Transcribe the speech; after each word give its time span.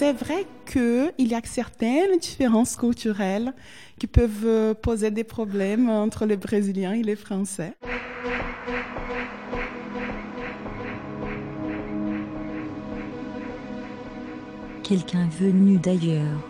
C'est 0.00 0.14
vrai 0.14 0.46
qu'il 0.64 1.28
y 1.28 1.34
a 1.34 1.42
certaines 1.44 2.18
différences 2.18 2.74
culturelles 2.74 3.52
qui 3.98 4.06
peuvent 4.06 4.46
euh, 4.46 4.72
poser 4.72 5.10
des 5.10 5.24
problèmes 5.24 5.90
entre 5.90 6.24
les 6.24 6.38
Brésiliens 6.38 6.94
et 6.94 7.02
les 7.02 7.16
Français. 7.16 7.74
Quelqu'un 14.82 15.28
venu 15.38 15.76
d'ailleurs. 15.76 16.40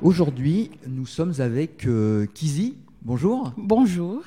Aujourd'hui, 0.00 0.70
nous 0.86 1.06
sommes 1.06 1.34
avec 1.40 1.86
euh, 1.86 2.26
Kizi. 2.34 2.76
Bonjour. 3.02 3.52
Bonjour. 3.56 4.22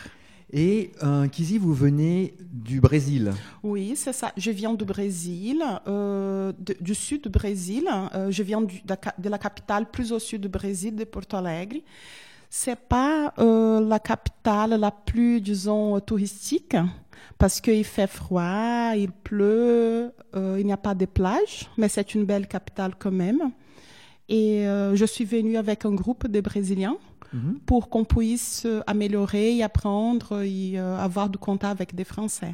Et 0.52 0.91
euh, 1.04 1.27
Kizi, 1.27 1.58
vous 1.58 1.73
venez 1.73 2.36
du 2.52 2.80
Brésil. 2.80 3.32
Oui, 3.63 3.94
c'est 3.96 4.13
ça. 4.13 4.32
Je 4.38 4.52
viens 4.52 4.73
du 4.73 4.86
Brésil, 4.86 5.63
euh, 5.88 6.52
de- 6.59 6.76
du 6.80 6.94
sud 6.94 7.23
du 7.23 7.30
Brésil. 7.30 7.86
Euh, 8.13 8.30
je 8.30 8.44
viens 8.44 8.62
du- 8.62 8.82
de, 8.84 8.96
de 9.20 9.30
la 9.30 9.38
capitale 9.40 9.90
plus 9.90 10.12
au 10.12 10.20
sud 10.20 10.41
du 10.41 10.49
Brésil, 10.49 10.96
de 10.96 11.04
Porto 11.05 11.38
Alegre. 11.38 11.77
C'est 12.49 12.80
pas 12.80 13.34
euh, 13.40 13.80
la 13.82 13.98
capitale 13.99 14.80
la 14.80 14.91
plus, 14.91 15.41
disons, 15.41 15.99
touristique, 16.02 16.76
parce 17.40 17.60
qu'il 17.60 17.84
fait 17.84 18.05
froid, 18.08 18.91
il 18.96 19.12
pleut, 19.12 20.12
il 20.35 20.63
n'y 20.66 20.74
a 20.74 20.77
pas 20.77 20.94
de 20.94 21.05
plage, 21.05 21.68
mais 21.77 21.90
c'est 21.90 22.13
une 22.13 22.26
belle 22.26 22.48
capitale 22.48 22.94
quand 22.99 23.12
même. 23.12 23.52
Et 24.30 24.66
je 24.94 25.05
suis 25.05 25.26
venue 25.26 25.58
avec 25.58 25.84
un 25.85 25.93
groupe 25.93 26.27
de 26.27 26.41
Brésiliens 26.41 26.98
Mhm. 27.34 27.59
pour 27.65 27.89
qu'on 27.89 28.05
puisse 28.05 28.67
améliorer 28.87 29.57
et 29.57 29.63
apprendre 29.63 30.41
et 30.43 30.73
euh, 30.79 30.98
avoir 30.98 31.29
du 31.29 31.37
contact 31.40 31.71
avec 31.71 31.95
des 31.95 32.03
Français. 32.03 32.53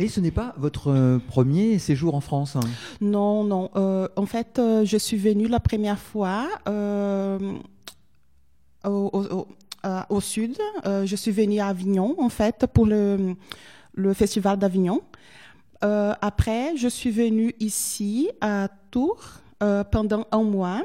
Et 0.00 0.06
ce 0.08 0.20
n'est 0.20 0.30
pas 0.30 0.54
votre 0.56 0.88
euh, 0.92 1.18
premier 1.18 1.78
séjour 1.78 2.14
en 2.14 2.20
France. 2.20 2.56
hein? 2.56 2.60
Non, 3.00 3.42
non. 3.44 3.70
euh, 3.76 4.08
en 4.16 4.26
fait, 4.26 4.58
euh, 4.58 4.84
je 4.84 4.96
suis 4.96 5.16
venue 5.16 5.48
la 5.48 5.60
première 5.60 5.98
fois 5.98 6.46
euh, 6.68 7.38
au, 8.84 9.10
au- 9.12 9.34
au- 9.38 9.48
au 10.10 10.20
sud. 10.20 10.56
Je 10.84 11.16
suis 11.16 11.30
venue 11.30 11.60
à 11.60 11.66
Avignon, 11.68 12.14
en 12.18 12.28
fait, 12.28 12.66
pour 12.72 12.84
le, 12.86 13.34
le 13.94 14.12
festival 14.14 14.58
d'Avignon. 14.58 15.00
Après, 15.80 16.76
je 16.76 16.88
suis 16.88 17.10
venue 17.10 17.54
ici 17.60 18.28
à 18.40 18.68
Tours 18.90 19.40
pendant 19.90 20.26
un 20.32 20.42
mois. 20.42 20.82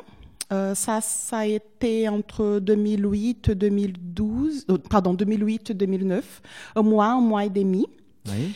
Euh, 0.54 0.76
ça, 0.76 1.02
ça 1.02 1.40
a 1.40 1.46
été 1.46 2.08
entre 2.08 2.60
2008 2.60 3.50
et 3.50 3.56
2012, 3.56 4.66
euh, 4.70 4.78
pardon, 4.78 5.14
2008 5.14 5.72
et 5.72 5.74
2009, 5.74 6.42
un 6.76 6.82
mois, 6.84 7.08
un 7.08 7.22
mois 7.22 7.46
et 7.46 7.50
demi. 7.50 7.88
Oui. 8.28 8.54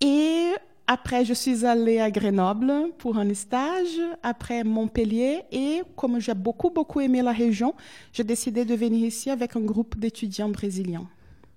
Et 0.00 0.52
après, 0.88 1.24
je 1.24 1.34
suis 1.34 1.64
allée 1.64 2.00
à 2.00 2.10
Grenoble 2.10 2.72
pour 2.98 3.16
un 3.16 3.32
stage, 3.34 4.00
après 4.22 4.64
Montpellier. 4.64 5.42
Et 5.52 5.82
comme 5.94 6.20
j'ai 6.20 6.34
beaucoup, 6.34 6.70
beaucoup 6.70 7.00
aimé 7.00 7.22
la 7.22 7.32
région, 7.32 7.74
j'ai 8.12 8.24
décidé 8.24 8.64
de 8.64 8.74
venir 8.74 9.06
ici 9.06 9.30
avec 9.30 9.54
un 9.54 9.60
groupe 9.60 9.96
d'étudiants 9.98 10.48
brésiliens. 10.48 11.06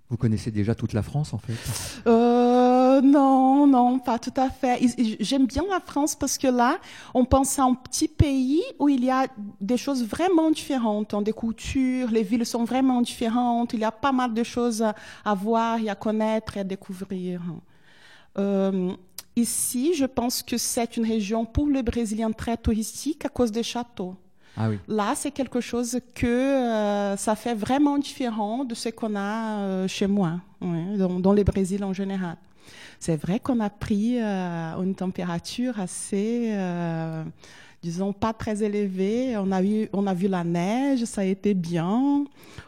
Vous 0.09 0.17
connaissez 0.17 0.49
déjà 0.49 0.73
toute 0.73 0.93
la 0.93 1.03
France, 1.03 1.33
en 1.33 1.37
fait? 1.37 1.53
Euh, 2.07 2.28
non, 3.01 3.67
non, 3.67 3.99
pas 3.99 4.19
tout 4.19 4.33
à 4.35 4.49
fait. 4.49 4.79
J'aime 5.19 5.45
bien 5.45 5.63
la 5.69 5.79
France 5.79 6.15
parce 6.15 6.37
que 6.37 6.47
là, 6.47 6.77
on 7.13 7.25
pense 7.25 7.59
à 7.59 7.63
un 7.63 7.73
petit 7.73 8.07
pays 8.07 8.61
où 8.79 8.89
il 8.89 9.03
y 9.03 9.09
a 9.09 9.27
des 9.59 9.77
choses 9.77 10.05
vraiment 10.05 10.51
différentes, 10.51 11.13
hein, 11.13 11.21
des 11.21 11.33
cultures, 11.33 12.09
les 12.09 12.23
villes 12.23 12.45
sont 12.45 12.63
vraiment 12.63 13.01
différentes, 13.01 13.73
il 13.73 13.79
y 13.79 13.83
a 13.83 13.91
pas 13.91 14.11
mal 14.11 14.33
de 14.33 14.43
choses 14.43 14.83
à, 15.25 15.33
voir 15.33 15.79
et 15.79 15.89
à 15.89 15.95
connaître 15.95 16.57
et 16.57 16.61
à 16.61 16.63
découvrir. 16.63 17.41
Euh, 18.37 18.91
ici, 19.35 19.93
je 19.93 20.05
pense 20.05 20.43
que 20.43 20.57
c'est 20.57 20.97
une 20.97 21.05
région 21.05 21.45
pour 21.45 21.67
les 21.67 21.83
Brésiliens 21.83 22.31
très 22.31 22.57
touristique 22.57 23.25
à 23.25 23.29
cause 23.29 23.51
des 23.51 23.63
châteaux. 23.63 24.15
Ah 24.57 24.69
oui. 24.69 24.79
Là, 24.87 25.13
c'est 25.15 25.31
quelque 25.31 25.61
chose 25.61 25.99
que 26.13 26.27
euh, 26.27 27.15
ça 27.15 27.35
fait 27.35 27.53
vraiment 27.53 27.97
différent 27.97 28.65
de 28.65 28.75
ce 28.75 28.89
qu'on 28.89 29.15
a 29.15 29.59
euh, 29.59 29.87
chez 29.87 30.07
moi, 30.07 30.41
dans, 30.61 31.19
dans 31.19 31.33
le 31.33 31.43
Brésil 31.43 31.83
en 31.83 31.93
général. 31.93 32.35
C'est 32.99 33.15
vrai 33.15 33.39
qu'on 33.39 33.59
a 33.61 33.69
pris 33.69 34.19
euh, 34.21 34.81
une 34.83 34.93
température 34.95 35.79
assez, 35.79 36.49
euh, 36.53 37.23
disons, 37.81 38.11
pas 38.13 38.33
très 38.33 38.61
élevée. 38.61 39.37
On 39.37 39.51
a, 39.51 39.63
eu, 39.63 39.87
on 39.93 40.05
a 40.05 40.13
vu 40.13 40.27
la 40.27 40.43
neige, 40.43 41.05
ça 41.05 41.21
a 41.21 41.23
été 41.25 41.53
bien. 41.53 42.25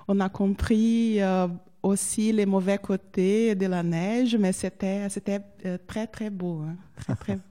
On 0.08 0.20
a 0.20 0.30
compris 0.30 1.22
euh, 1.22 1.47
aussi 1.84 2.31
les 2.31 2.46
mauvais 2.46 2.78
côtés 2.78 3.56
de 3.56 3.66
la 3.66 3.84
neige, 3.84 4.36
mais 4.38 4.53
c'était 4.53 5.09
c'était 5.09 5.41
très, 5.88 6.08
très 6.08 6.30
beau. 6.30 6.62
hein, 6.66 6.75
Très, 6.96 7.16
très 7.16 7.36
beau. 7.36 7.41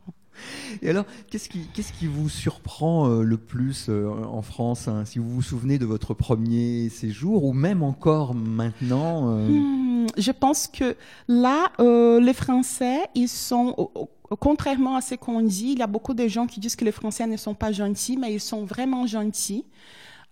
Et 0.80 0.88
alors, 0.88 1.04
qu'est-ce 1.28 1.50
qui, 1.50 1.66
qu'est-ce 1.74 1.92
qui 1.92 2.06
vous 2.06 2.30
surprend 2.30 3.10
euh, 3.10 3.22
le 3.22 3.36
plus 3.36 3.88
euh, 3.90 4.08
en 4.08 4.40
France 4.40 4.88
hein, 4.88 5.04
Si 5.04 5.18
vous 5.18 5.28
vous 5.28 5.42
souvenez 5.42 5.78
de 5.78 5.84
votre 5.84 6.14
premier 6.14 6.88
séjour, 6.88 7.44
ou 7.44 7.52
même 7.52 7.82
encore 7.82 8.34
maintenant 8.34 9.36
euh, 9.36 9.48
Hmm, 9.48 9.89
je 10.16 10.32
pense 10.32 10.66
que 10.66 10.96
là, 11.28 11.70
euh, 11.80 12.20
les 12.20 12.32
Français, 12.34 13.00
ils 13.14 13.28
sont, 13.28 13.90
contrairement 14.38 14.96
à 14.96 15.00
ce 15.00 15.14
qu'on 15.14 15.40
dit, 15.42 15.72
il 15.72 15.78
y 15.78 15.82
a 15.82 15.86
beaucoup 15.86 16.14
de 16.14 16.26
gens 16.28 16.46
qui 16.46 16.60
disent 16.60 16.76
que 16.76 16.84
les 16.84 16.92
Français 16.92 17.26
ne 17.26 17.36
sont 17.36 17.54
pas 17.54 17.72
gentils, 17.72 18.16
mais 18.16 18.32
ils 18.32 18.40
sont 18.40 18.64
vraiment 18.64 19.06
gentils. 19.06 19.64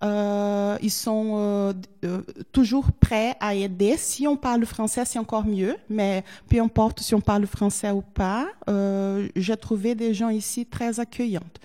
Euh, 0.05 0.79
ils 0.81 0.93
sont 0.93 1.33
euh, 1.35 1.73
euh, 2.05 2.23
toujours 2.53 2.87
prêts 3.01 3.35
à 3.41 3.55
aider. 3.55 3.97
Si 3.97 4.29
on 4.29 4.37
parle 4.37 4.65
français, 4.65 5.05
c'est 5.05 5.19
encore 5.19 5.45
mieux, 5.45 5.77
mais 5.91 6.25
peu 6.49 6.61
importe 6.61 7.01
si 7.01 7.15
on 7.15 7.21
parle 7.21 7.47
français 7.47 7.91
ou 7.91 8.03
pas, 8.03 8.47
euh, 8.69 9.29
j'ai 9.35 9.57
trouvé 9.57 9.95
des 9.95 10.15
gens 10.15 10.29
ici 10.29 10.67
très 10.67 11.01
accueillantes. 11.01 11.59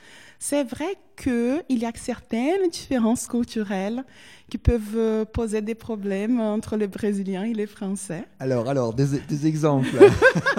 C'est 0.45 0.65
vrai 0.65 0.97
qu'il 1.15 1.63
y 1.79 1.85
a 1.85 1.91
certaines 1.95 2.69
différences 2.69 3.27
culturelles 3.27 4.03
qui 4.49 4.57
peuvent 4.57 4.97
euh, 4.97 5.23
poser 5.23 5.61
des 5.61 5.73
problèmes 5.73 6.41
entre 6.41 6.75
les 6.75 6.87
Brésiliens 6.87 7.45
et 7.45 7.53
les 7.53 7.65
Français. 7.65 8.25
Alors, 8.41 8.67
alors, 8.67 8.93
des, 8.93 9.19
des 9.19 9.47
exemples. 9.47 9.95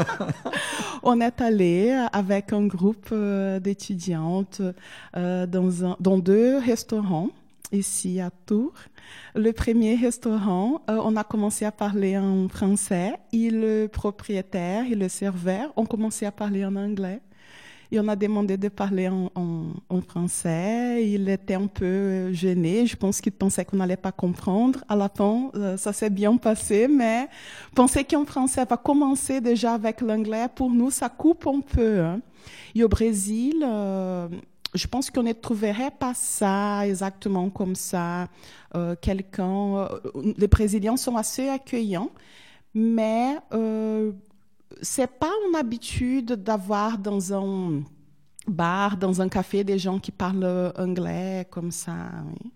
On 1.03 1.21
est 1.21 1.39
allé 1.43 1.91
avec 2.15 2.55
un 2.55 2.67
groupe 2.67 3.11
euh, 3.13 3.61
d'étudiantes 3.61 4.63
euh, 5.19 5.47
dans, 5.47 5.85
un- 5.85 5.97
dans 6.01 6.17
deux 6.17 6.57
restaurants 6.57 7.29
ici 7.71 8.21
à 8.23 8.31
Tours. 8.47 8.73
Le 9.35 9.53
premier 9.53 9.97
restaurant, 9.97 10.81
euh, 10.89 10.99
on 11.05 11.15
a 11.17 11.25
commencé 11.25 11.67
à 11.67 11.73
parler 11.73 12.17
en 12.17 12.49
français 12.49 13.19
et 13.35 13.51
le 13.51 13.87
propriétaire 13.89 14.87
et 14.91 14.95
le 14.95 15.11
serveur 15.11 15.75
ont 15.77 15.85
commencé 15.85 16.25
à 16.25 16.33
parler 16.33 16.65
en 16.65 16.75
anglais. 16.75 17.21
Et 17.93 18.01
on 18.01 18.09
a 18.09 18.17
demandé 18.17 18.57
de 18.57 18.69
parler 18.69 19.09
en, 19.09 20.01
français. 20.09 21.07
Il 21.09 21.29
était 21.29 21.55
un 21.55 21.67
peu 21.67 22.33
gêné. 22.33 22.87
Je 22.87 22.97
pense 22.97 23.21
qu'il 23.21 23.33
pensait 23.33 23.65
qu'on 23.65 23.77
n'allait 23.77 23.97
pas 23.97 24.13
comprendre. 24.13 24.85
À 24.89 24.97
la 24.97 25.09
fin, 25.09 25.51
euh, 25.55 25.77
ça 25.77 25.93
s'est 25.93 26.11
bien 26.11 26.37
passé, 26.37 26.89
mais 26.89 27.29
penser 27.75 28.05
qu'en 28.05 28.25
français 28.25 28.65
va 28.65 28.77
commencer 28.77 29.41
déjà 29.41 29.75
avec 29.75 30.01
l'anglais, 30.01 30.47
pour 30.55 30.71
nous, 30.71 30.91
ça 30.91 31.09
coupe 31.09 31.47
un 31.47 31.61
peu. 31.61 32.01
hein. 32.01 32.21
Et 32.75 32.83
au 32.85 32.89
Brésil, 32.89 33.65
euh, 33.65 34.29
je 34.75 34.87
pense 34.87 35.11
qu'on 35.11 35.23
ne 35.23 35.33
trouverait 35.33 35.93
pas 35.99 36.13
ça 36.15 36.87
exactement 36.87 37.49
comme 37.51 37.75
ça. 37.77 38.27
Euh, 38.75 38.97
Quelqu'un, 39.01 39.89
les 40.37 40.49
Brésiliens 40.49 40.97
sont 40.97 41.17
assez 41.17 41.49
accueillants, 41.49 42.11
mais 42.75 43.37
c'est 44.83 45.11
pas 45.19 45.31
une 45.49 45.57
habitude 45.57 46.33
d'avoir 46.33 46.99
dans 46.99 47.33
un 47.33 47.83
bar, 48.47 48.97
dans 48.97 49.21
un 49.21 49.29
café, 49.29 49.65
des 49.65 49.79
gens 49.79 49.99
qui 49.99 50.11
parlent 50.13 50.73
anglais 50.77 51.47
comme 51.51 51.71
ça. 51.71 51.95
oui. 52.27 52.53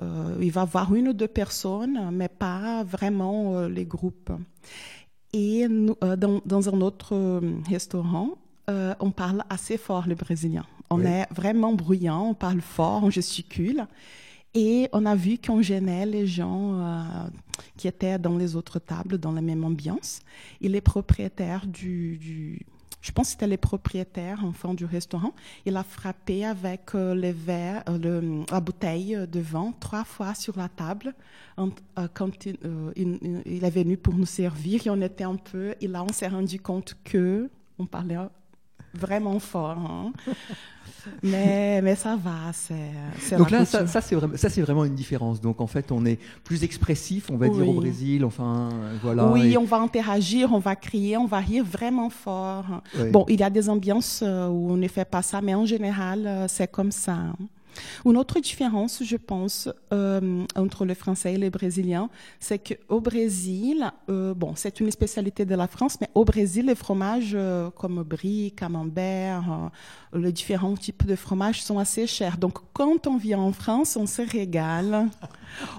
Euh, 0.00 0.36
il 0.40 0.52
va 0.52 0.60
y 0.60 0.62
avoir 0.62 0.94
une 0.94 1.08
ou 1.08 1.12
deux 1.12 1.26
personnes, 1.28 2.10
mais 2.12 2.28
pas 2.28 2.84
vraiment 2.84 3.56
euh, 3.56 3.68
les 3.68 3.84
groupes. 3.84 4.30
Et 5.32 5.66
euh, 5.66 6.16
dans, 6.16 6.40
dans 6.46 6.68
un 6.68 6.80
autre 6.80 7.40
restaurant, 7.68 8.30
on 9.00 9.10
parle 9.10 9.42
assez 9.48 9.78
fort 9.78 10.06
le 10.06 10.14
brésilien. 10.14 10.64
On 10.90 10.98
Oui. 11.00 11.06
est 11.06 11.26
vraiment 11.34 11.72
bruyant, 11.72 12.28
on 12.30 12.34
parle 12.34 12.60
fort, 12.60 13.02
on 13.02 13.10
gesticule. 13.10 13.86
Et 14.54 14.88
on 14.92 15.04
a 15.06 15.14
vu 15.14 15.38
qu'on 15.38 15.60
gênait 15.62 16.06
les 16.06 16.26
gens 16.26 16.80
euh, 16.80 17.02
qui 17.76 17.86
étaient 17.86 18.18
dans 18.18 18.36
les 18.36 18.56
autres 18.56 18.78
tables, 18.78 19.18
dans 19.18 19.32
la 19.32 19.42
même 19.42 19.64
ambiance. 19.64 20.20
Et 20.60 20.68
les 20.68 20.80
propriétaires 20.80 21.66
du, 21.66 22.16
du- 22.16 22.66
je 23.00 23.12
pense 23.12 23.28
que 23.28 23.30
c'était 23.32 23.46
les 23.46 23.56
propriétaires 23.58 24.40
enfin 24.44 24.74
du 24.74 24.84
restaurant, 24.84 25.32
il 25.64 25.76
a 25.76 25.84
frappé 25.84 26.44
avec 26.44 26.94
euh, 26.94 27.14
les 27.14 27.34
euh, 27.48 28.44
la 28.50 28.60
bouteille 28.60 29.16
de 29.30 29.40
vin 29.40 29.72
trois 29.78 30.04
fois 30.04 30.34
sur 30.34 30.56
la 30.58 30.68
table 30.68 31.14
euh, 31.58 31.68
quand 32.14 32.46
il 32.46 33.64
est 33.64 33.70
venu 33.70 33.96
pour 33.96 34.14
nous 34.14 34.26
servir. 34.26 34.86
Et 34.86 34.90
on 34.90 35.00
était 35.00 35.24
un 35.24 35.36
peu, 35.36 35.74
et 35.80 35.86
là 35.86 36.02
on 36.02 36.12
s'est 36.12 36.28
rendu 36.28 36.58
compte 36.58 36.96
que 37.04 37.48
on 37.78 37.86
parlait 37.86 38.16
vraiment 38.94 39.38
fort. 39.38 39.78
hein. 39.78 40.12
mais, 41.22 41.80
mais 41.82 41.94
ça 41.94 42.16
va, 42.16 42.52
c'est 42.52 43.36
Donc 43.36 43.50
là, 43.50 43.64
ça, 43.64 44.00
c'est 44.00 44.60
vraiment, 44.60 44.84
une 44.84 44.94
différence. 44.94 45.40
Donc 45.40 45.60
en 45.60 45.66
fait, 45.66 45.90
on 45.92 46.04
est 46.06 46.18
plus 46.44 46.64
expressif, 46.64 47.30
on 47.30 47.36
va 47.36 47.48
dire, 47.48 47.68
au. 47.68 47.74
Brésil. 47.74 48.24
Enfin, 48.24 48.68
voilà. 49.02 49.26
oui, 49.26 49.52
Et- 49.52 49.58
on 49.58 49.64
va 49.64 49.78
interagir, 49.78 50.52
on 50.52 50.58
va 50.58 50.76
crier, 50.76 51.16
on 51.16 51.26
va 51.26 51.38
rire 51.38 51.64
vraiment 51.64 52.10
fort. 52.10 52.82
Bon, 53.10 53.24
il 53.28 53.40
y 53.40 53.42
a 53.42 53.50
des 53.50 53.68
ambiances 53.68 54.22
euh, 54.22 54.48
où 54.48 54.72
on 54.72 54.76
ne 54.76 54.88
fait 54.88 55.04
pas 55.04 55.22
ça, 55.22 55.40
mais 55.40 55.54
en 55.54 55.64
général, 55.66 56.26
euh, 56.26 56.46
c'est 56.48 56.70
comme 56.70 56.92
ça. 56.92 57.16
Une 58.04 58.16
autre 58.16 58.40
différence, 58.40 59.02
je 59.02 59.16
pense, 59.16 59.68
euh, 59.92 60.44
entre 60.56 60.84
le 60.84 60.94
français 60.94 61.34
et 61.34 61.38
le 61.38 61.50
brésilien, 61.50 62.08
c'est 62.40 62.58
qu'au 62.58 63.00
Brésil, 63.00 63.90
euh, 64.08 64.34
bon, 64.34 64.52
c'est 64.56 64.80
une 64.80 64.90
spécialité 64.90 65.44
de 65.44 65.54
la 65.54 65.66
France, 65.66 65.98
mais 66.00 66.08
au 66.14 66.24
Brésil, 66.24 66.66
les 66.66 66.74
fromages 66.74 67.32
euh, 67.34 67.70
comme 67.70 68.02
brie, 68.02 68.52
camembert, 68.56 69.70
les 70.12 70.32
différents 70.32 70.76
types 70.76 71.06
de 71.06 71.16
fromages 71.16 71.62
sont 71.62 71.78
assez 71.78 72.06
chers. 72.06 72.38
Donc, 72.38 72.58
quand 72.72 73.06
on 73.06 73.16
vient 73.16 73.40
en 73.40 73.52
France, 73.52 73.96
on 73.96 74.06
se 74.06 74.22
régale. 74.22 75.08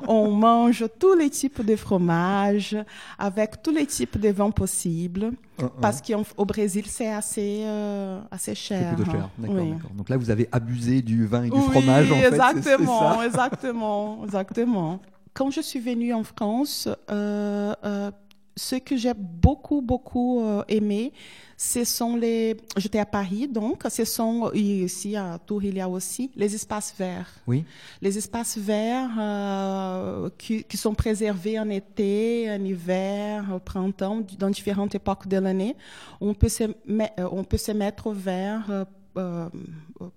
on 0.07 0.31
mange 0.31 0.85
tous 0.99 1.15
les 1.15 1.29
types 1.29 1.63
de 1.65 1.75
fromages, 1.75 2.75
avec 3.17 3.61
tous 3.61 3.71
les 3.71 3.85
types 3.85 4.19
de 4.19 4.29
vins 4.29 4.51
possibles. 4.51 5.31
Hein. 5.61 5.69
Parce 5.81 6.01
qu'au 6.01 6.45
Brésil, 6.45 6.85
c'est 6.87 7.11
assez, 7.11 7.61
euh, 7.65 8.19
assez 8.31 8.55
cher. 8.55 8.95
plutôt 8.95 9.11
cher. 9.11 9.29
D'accord, 9.37 9.55
Oui. 9.57 9.71
d'accord. 9.71 9.91
Donc 9.95 10.09
là, 10.09 10.17
vous 10.17 10.29
avez 10.29 10.47
abusé 10.51 11.01
du 11.01 11.25
vin 11.25 11.43
et 11.43 11.49
du 11.49 11.57
Oui, 11.57 11.63
fromage, 11.71 12.11
en 12.11 12.15
fait. 12.15 12.27
exactement, 12.27 13.13
ça 13.17 13.25
exactement, 13.25 14.21
exactement. 14.25 14.99
Quand 15.33 15.51
je 15.51 15.61
suis 15.61 15.79
venue 15.79 16.13
en 16.13 16.23
France, 16.23 16.87
euh, 17.11 17.73
euh, 17.85 18.11
ce 18.59 18.75
que 18.75 18.97
j'ai 18.97 19.13
beaucoup, 19.15 19.81
beaucoup 19.81 20.41
euh, 20.41 20.63
aimé, 20.67 21.13
ce 21.55 21.83
sont 21.83 22.15
les. 22.15 22.57
J'étais 22.77 22.99
à 22.99 23.05
Paris, 23.05 23.47
donc, 23.47 23.83
ce 23.89 24.05
sont, 24.05 24.51
et 24.53 24.83
ici 24.83 25.15
à 25.15 25.39
Tours, 25.45 25.63
il 25.63 25.75
y 25.75 25.81
a 25.81 25.87
aussi 25.89 26.29
les 26.35 26.53
espaces 26.55 26.93
verts. 26.97 27.31
Oui. 27.47 27.63
Les 28.01 28.17
espaces 28.17 28.57
verts 28.57 29.11
euh, 29.17 30.29
qui, 30.37 30.63
qui 30.63 30.77
sont 30.77 30.93
préservés 30.93 31.59
en 31.59 31.69
été, 31.69 32.49
en 32.49 32.63
hiver, 32.63 33.45
au 33.55 33.59
printemps, 33.59 34.21
dans 34.37 34.49
différentes 34.49 34.95
époques 34.95 35.27
de 35.27 35.37
l'année. 35.37 35.75
On, 36.21 36.33
peut 36.33 36.49
se 36.49 36.65
met- 36.85 37.13
euh, 37.19 37.27
on 37.31 37.43
peut 37.43 37.57
se 37.57 37.71
mettre 37.71 38.07
au 38.07 38.13
vert 38.13 38.65
euh, 38.69 38.85
euh, 39.17 39.49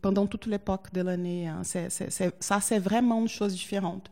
pendant 0.00 0.26
toute 0.26 0.46
l'époque 0.46 0.92
de 0.92 1.00
l'année. 1.02 1.48
hein. 1.48 1.62
Ça, 1.64 2.60
c'est 2.60 2.78
vraiment 2.78 3.20
une 3.20 3.28
chose 3.28 3.52
différente. 3.52 4.10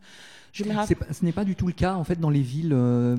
Je 0.51 0.63
me 0.65 0.69
rappelle. 0.73 0.87
C'est 0.87 0.95
pas- 0.95 1.13
ce 1.13 1.23
n'est 1.25 1.31
pas 1.31 1.45
du 1.45 1.55
tout 1.55 1.67
le 1.67 1.73
cas, 1.73 1.95
en 1.95 2.03
fait, 2.03 2.19
dans 2.19 2.29
les 2.29 2.41
villes 2.41 2.73
euh, 2.73 3.15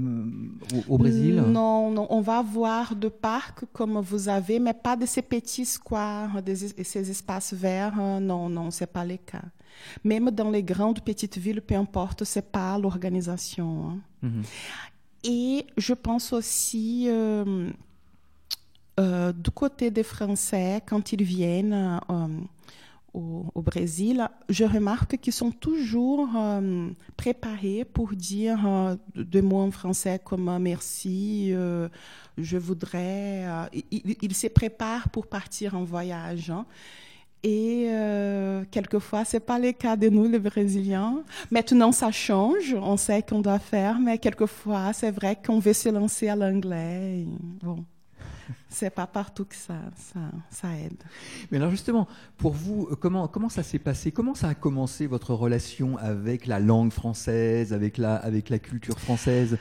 au, 0.89 0.95
au 0.95 0.99
Brésil? 0.99 1.37
Non, 1.37 1.91
non, 1.91 2.07
on 2.11 2.21
va 2.21 2.39
avoir 2.39 2.95
de 2.95 3.09
parcs 3.09 3.65
comme 3.73 3.99
vous 4.01 4.29
avez, 4.29 4.59
mais 4.59 4.75
pas 4.75 4.97
de 4.97 5.07
ces 5.07 5.23
petits 5.23 5.65
squares, 5.65 6.43
des, 6.43 6.57
ces 6.57 7.11
espaces 7.11 7.55
verts. 7.55 7.95
euh, 7.99 8.21
Non, 8.21 8.49
non, 8.51 8.71
c'est 8.71 8.87
pas 8.93 9.05
le 9.05 9.17
cas. 9.17 9.43
Même 10.05 10.31
dans 10.31 10.51
les 10.51 10.63
grandes 10.63 11.01
petites 11.01 11.39
villes, 11.39 11.63
peu 11.63 11.75
importe, 11.75 12.25
c'est 12.25 12.51
pas 12.53 12.77
l'organisation. 12.79 13.89
hein. 13.91 13.99
Mhm. 14.23 14.43
Et 15.25 15.67
je 15.77 15.95
pense 15.95 16.33
aussi 16.33 17.07
euh, 17.09 17.71
euh, 19.01 19.33
du 19.33 19.51
côté 19.51 19.91
des 19.91 20.03
Français, 20.03 20.83
quand 20.87 21.13
ils 21.13 21.23
viennent 21.23 21.99
au, 23.15 23.63
Brésil, 23.63 24.29
je 24.49 24.65
remarque 24.65 25.19
qu'ils 25.19 25.33
sont 25.33 25.51
toujours 25.51 26.29
euh, 26.37 26.89
préparés 27.17 27.85
pour 27.85 28.11
dire 28.15 28.67
euh, 28.67 28.97
des 29.15 29.43
mots 29.43 29.61
en 29.61 29.71
français 29.71 30.21
comme 30.23 30.49
euh, 30.49 30.59
merci, 30.59 31.51
euh, 31.53 31.89
je 32.39 32.57
voudrais. 32.57 33.45
ils, 33.91 34.35
se 34.35 34.47
préparent 34.47 35.11
pour 35.11 35.27
partir 35.27 35.77
en 35.77 35.85
voyage. 35.85 36.51
hein. 36.51 36.65
Et 37.45 37.89
quelquefois, 38.71 39.25
c'est 39.25 39.41
pas 39.41 39.59
le 39.59 39.73
cas 39.73 39.97
de 39.97 40.09
nous, 40.09 40.29
les 40.29 40.39
Brésiliens. 40.39 41.25
Maintenant, 41.51 41.91
ça 41.91 42.13
change. 42.13 42.73
On 42.81 42.97
sait 42.97 43.21
qu'on 43.23 43.41
doit 43.41 43.59
faire, 43.59 43.99
mais 43.99 44.17
quelquefois, 44.19 44.93
c'est 44.93 45.11
vrai 45.11 45.37
qu'on 45.45 45.59
veut 45.59 45.73
se 45.73 45.89
lancer 45.89 46.29
à 46.29 46.37
l'anglais. 46.37 47.27
Bon, 47.61 47.85
c'est 48.69 48.91
pas 48.91 49.07
partout 49.07 49.45
que 49.45 49.55
ça, 49.55 49.75
ça, 49.97 50.21
ça 50.51 50.77
aide. 50.77 51.03
Mais 51.51 51.59
alors 51.59 51.71
justement, 51.71 52.09
pour 52.39 52.53
vous, 52.53 52.89
euh, 52.91 52.97
comment, 52.97 53.29
comment 53.29 53.49
ça 53.49 53.63
s'est 53.63 53.79
passé? 53.79 54.13
Comment 54.13 54.35
ça 54.35 54.49
a 54.49 54.55
commencé 54.55 55.07
votre 55.07 55.35
relation 55.35 55.97
avec 55.99 56.47
la 56.47 56.61
langue 56.61 56.93
française, 56.93 57.73
avec 57.73 57.99
la, 57.99 58.17
avec 58.17 58.49
la 58.51 58.59
culture 58.59 58.99
française? 58.99 59.59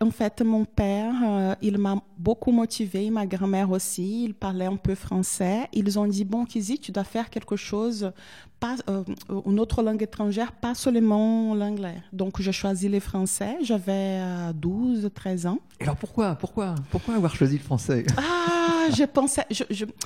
En 0.00 0.10
fait, 0.10 0.42
mon 0.42 0.66
père, 0.66 1.14
euh, 1.24 1.54
il 1.62 1.78
m'a 1.78 1.96
beaucoup 2.18 2.52
motivée, 2.52 3.08
ma 3.08 3.24
grand-mère 3.24 3.70
aussi, 3.70 4.24
il 4.24 4.34
parlait 4.34 4.66
un 4.66 4.76
peu 4.76 4.94
français. 4.94 5.68
Ils 5.72 5.98
ont 5.98 6.06
dit, 6.06 6.24
bon, 6.24 6.44
Kizzy, 6.44 6.78
tu 6.78 6.92
dois 6.92 7.04
faire 7.04 7.30
quelque 7.30 7.56
chose, 7.56 8.12
pas, 8.58 8.76
euh, 8.90 9.02
une 9.46 9.58
autre 9.58 9.82
langue 9.82 10.02
étrangère, 10.02 10.52
pas 10.52 10.74
seulement 10.74 11.54
l'anglais. 11.54 12.02
Donc, 12.12 12.42
j'ai 12.42 12.52
choisi 12.52 12.90
le 12.90 13.00
français, 13.00 13.56
j'avais 13.62 14.20
euh, 14.20 14.52
12, 14.52 15.10
13 15.14 15.46
ans. 15.46 15.58
Et 15.80 15.84
alors 15.84 15.96
pourquoi, 15.96 16.34
pourquoi, 16.34 16.74
pourquoi 16.90 17.14
avoir 17.14 17.34
choisi 17.34 17.56
le 17.56 17.64
français? 17.64 18.04
Ah, 18.18 18.79
je 18.90 19.04
pensais. 19.04 19.42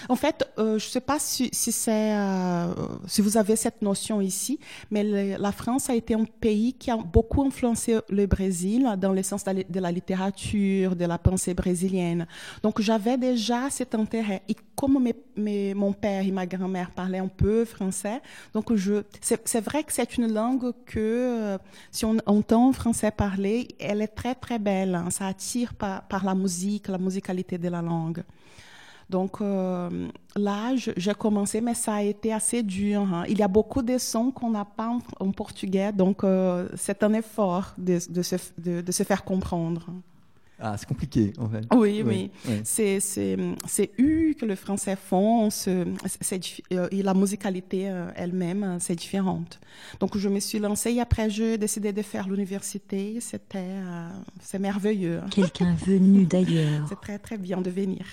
En 0.09 0.17
fait, 0.17 0.49
euh, 0.59 0.79
je 0.79 0.87
ne 0.87 0.91
sais 0.91 1.01
pas 1.01 1.19
euh, 1.89 2.75
si 3.07 3.21
vous 3.23 3.37
avez 3.37 3.57
cette 3.57 3.83
notion 3.83 4.21
ici, 4.21 4.59
mais 4.91 5.37
la 5.39 5.53
France 5.53 5.91
a 5.91 5.95
été 5.95 6.15
un 6.15 6.25
pays 6.25 6.75
qui 6.75 6.91
a 6.91 6.97
beaucoup 6.97 7.43
influencé 7.43 7.99
le 8.09 8.27
Brésil 8.27 8.89
dans 8.99 9.13
le 9.13 9.23
sens 9.23 9.45
de 9.45 9.81
la, 9.81 9.93
littérature, 9.93 10.97
de 10.97 11.05
la 11.05 11.19
pensée 11.19 11.55
brésilienne. 11.55 12.27
Donc, 12.63 12.81
j'avais 12.81 13.17
déjà 13.19 13.71
cet 13.71 13.95
intérêt. 13.95 14.43
Et 14.49 14.57
comme 14.75 15.09
mon 15.37 15.93
père 15.93 16.23
et 16.27 16.31
ma 16.31 16.47
grand-mère 16.47 16.91
parlaient 16.91 17.19
un 17.19 17.29
peu 17.29 17.65
français, 17.65 18.21
donc 18.53 18.71
c'est, 19.21 19.61
vrai 19.61 19.85
que 19.85 19.93
c'est 19.93 20.17
une 20.17 20.33
langue 20.33 20.73
que, 20.87 20.99
euh, 20.99 21.59
si 21.91 22.05
on 22.05 22.17
entend 22.27 22.73
français 22.73 23.11
parler, 23.11 23.69
elle 23.79 24.03
est 24.03 24.09
très 24.09 24.35
très 24.35 24.59
belle. 24.59 24.95
hein. 24.95 25.11
Ça 25.11 25.27
attire 25.29 25.75
par 25.75 26.25
la 26.25 26.35
musique, 26.35 26.89
la 26.89 26.99
musicalité 26.99 27.59
de 27.59 27.69
la 27.69 27.83
langue. 27.83 28.23
Donc 29.11 29.41
euh, 29.41 30.09
là, 30.37 30.75
j'ai 30.77 31.15
commencé, 31.15 31.61
mais 31.61 31.75
ça 31.75 31.95
a 31.95 32.03
été 32.03 32.33
assez 32.33 32.63
dur. 32.63 33.03
hein. 33.03 33.25
Il 33.29 33.39
y 33.39 33.43
a 33.43 33.49
beaucoup 33.49 33.83
de 33.83 33.99
sons 33.99 34.31
qu'on 34.31 34.51
n'a 34.51 34.65
pas 34.65 34.89
en, 34.89 35.01
en 35.27 35.31
portugais, 35.33 35.93
donc 35.93 36.25
euh, 36.25 36.69
c'est 36.77 37.03
un 37.03 37.13
effort 37.13 37.75
de, 37.79 37.99
de 38.11 38.23
se, 38.23 38.37
de- 38.59 38.81
de 38.81 38.93
se 38.93 39.03
faire 39.03 39.25
comprendre. 39.25 39.87
Ah, 40.61 40.77
c'est 40.79 40.87
compliqué 40.89 41.33
en 41.39 41.49
fait. 41.49 41.65
Oui, 41.75 42.03
oui. 42.07 42.31
oui. 42.49 42.61
C'est, 42.65 43.01
c'est, 43.01 43.37
c'est 43.67 43.91
U 43.99 44.37
que 44.39 44.47
le 44.47 44.55
français 44.55 44.97
font, 44.97 45.49
euh, 45.67 45.85
et 46.93 47.03
la 47.03 47.13
musicalité 47.13 47.93
elle-même, 48.15 48.79
c'est 48.81 48.95
différente. 48.95 49.59
Donc, 49.99 50.17
je 50.17 50.29
me 50.29 50.39
suis 50.39 50.61
lancée 50.61 50.93
et 50.93 51.01
après, 51.01 51.29
j'ai 51.29 51.59
décidé 51.59 51.93
de 51.93 52.03
faire 52.03 52.29
l'université. 52.29 53.19
C'était, 53.21 53.59
euh, 53.59 54.09
c'est 54.41 54.61
merveilleux. 54.61 55.21
Quelqu'un 55.31 55.75
venu 55.75 56.25
d'ailleurs. 56.25 56.87
C'est 56.89 57.01
très, 57.01 57.19
très 57.19 57.37
bien 57.37 57.61
de 57.61 57.69
venir. 57.71 58.05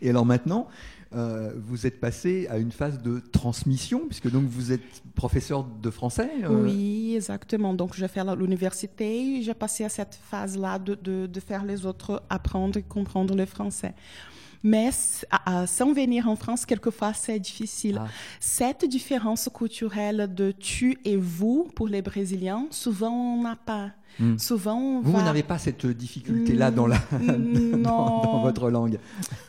Et 0.00 0.10
alors 0.10 0.24
maintenant, 0.24 0.68
euh, 1.14 1.52
vous 1.56 1.86
êtes 1.86 2.00
passé 2.00 2.46
à 2.48 2.56
une 2.58 2.72
phase 2.72 3.02
de 3.02 3.20
transmission, 3.20 4.06
puisque 4.06 4.30
donc 4.30 4.44
vous 4.44 4.72
êtes 4.72 5.02
professeur 5.14 5.64
de 5.64 5.90
français. 5.90 6.30
euh, 6.44 6.64
Oui, 6.64 7.14
exactement. 7.16 7.74
Donc, 7.74 7.94
j'ai 7.94 8.08
fait 8.08 8.24
l'université 8.34 9.42
j'ai 9.42 9.54
passé 9.54 9.84
à 9.84 9.88
cette 9.88 10.18
phase-là 10.30 10.78
de, 10.78 10.94
de 11.26 11.40
faire 11.40 11.64
les 11.64 11.84
autres 11.84 12.22
apprendre 12.30 12.78
et 12.78 12.82
comprendre 12.82 13.34
le 13.34 13.44
français. 13.44 13.94
Mais 14.62 14.86
s- 14.86 15.26
à- 15.30 15.62
à- 15.62 15.66
sans 15.66 15.92
venir 15.92 16.28
en 16.28 16.36
France, 16.36 16.64
quelquefois, 16.66 17.12
c'est 17.14 17.38
difficile. 17.38 17.98
Ah. 18.00 18.06
Cette 18.40 18.84
différence 18.84 19.48
culturelle 19.52 20.32
de 20.34 20.52
tu 20.52 20.98
et 21.04 21.16
vous 21.16 21.68
pour 21.74 21.88
les 21.88 22.02
Brésiliens, 22.02 22.66
souvent 22.70 23.10
on 23.12 23.42
n'a 23.42 23.56
pas. 23.56 23.90
Hmm. 24.20 24.36
Souvent 24.38 24.76
on 24.78 25.00
Vous, 25.00 25.10
va... 25.10 25.18
vous 25.20 25.24
n'avez 25.24 25.42
pas 25.42 25.58
cette 25.58 25.86
difficulté-là 25.86 26.70
dans, 26.70 26.86
la, 26.86 26.98
Mm, 27.18 27.80
dans, 27.82 28.42
votre 28.42 28.68
langue. 28.70 28.98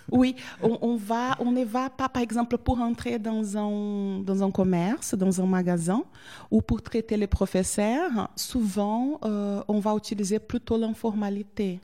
Oui, 0.09 0.35
on, 0.61 0.77
on 0.81 0.95
va, 0.95 1.35
on 1.39 1.51
ne 1.51 1.65
va 1.65 1.89
pas, 1.89 2.07
par 2.07 2.21
exemple, 2.23 2.57
pour 2.57 2.79
entrer 2.79 3.19
dans 3.19 3.57
un, 3.57 4.19
dans 4.19 4.41
un 4.41 4.51
commerce, 4.51 5.15
dans 5.15 5.41
un 5.41 5.45
magasin, 5.45 6.03
ou 6.49 6.61
pour 6.61 6.81
traiter 6.81 7.17
les 7.17 7.27
professeurs, 7.27 8.29
souvent, 8.37 9.19
euh, 9.25 9.61
on 9.67 9.79
va 9.79 9.93
utiliser 9.95 10.39
plutôt 10.39 10.77
l'informalité. 10.77 11.81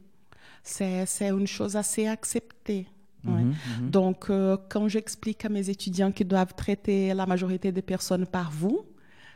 C'est 0.64 1.06
une 1.30 1.48
chose 1.48 1.76
assez 1.76 2.08
acceptée. 2.08 2.88
Ouais. 3.26 3.32
Mhm, 3.44 3.54
mhm. 3.82 3.90
Donc, 3.90 4.30
euh, 4.30 4.58
quand 4.70 4.88
j'explique 4.88 5.46
à 5.46 5.50
mes 5.50 5.70
étudiants 5.70 6.12
qu'ils 6.12 6.28
doivent 6.28 6.54
traiter 6.56 7.14
la 7.14 7.26
majorité 7.26 7.72
des 7.72 7.82
personnes 7.82 8.26
par 8.26 8.52
vous, 8.52 8.86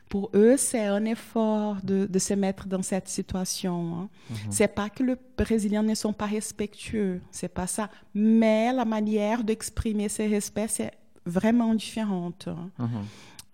pour 0.10 0.30
eux, 0.36 0.56
c'est 0.58 0.86
un 0.86 1.06
effort 1.06 1.78
de, 1.84 2.06
de 2.06 2.20
se 2.20 2.34
mettre 2.36 2.68
dans 2.68 2.84
cette 2.84 3.08
situation. 3.08 3.96
hein. 4.02 4.10
C'est 4.50 4.68
pas 4.68 4.90
que 4.90 5.02
les 5.04 5.16
Brésiliens 5.38 5.82
ne 5.82 5.96
sont 5.96 6.14
pas 6.14 6.26
respectueux, 6.28 7.22
c'est 7.32 7.48
pas 7.54 7.68
ça. 7.68 7.90
Mais 8.14 8.72
la 8.74 8.86
manière 8.86 9.44
d'exprimer 9.44 10.10
ces 10.10 10.28
respects, 10.28 10.68
c'est 10.70 10.92
vraiment 11.26 11.74
différente. 11.74 12.48
hein. 12.48 12.70
Mhm. 12.78 12.90